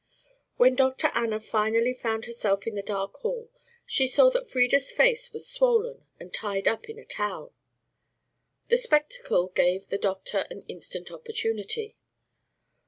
When 0.57 0.73
Dr. 0.73 1.11
Anna 1.13 1.39
finally 1.39 1.93
found 1.93 2.25
herself 2.25 2.65
in 2.65 2.73
the 2.73 2.81
dark 2.81 3.15
hall 3.17 3.51
she 3.85 4.07
saw 4.07 4.31
that 4.31 4.49
Frieda's 4.49 4.91
face 4.91 5.31
was 5.31 5.47
swollen 5.47 6.07
and 6.19 6.33
tied 6.33 6.67
up 6.67 6.89
in 6.89 6.97
a 6.97 7.05
towel. 7.05 7.53
The 8.69 8.77
spectacle 8.79 9.49
gave 9.49 9.89
the 9.89 9.99
doctor 9.99 10.47
an 10.49 10.63
instant 10.63 11.11
opportunity. 11.11 11.97